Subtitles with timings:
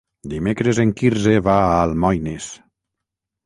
[0.29, 2.51] Dimecres en Quirze va a Almoines.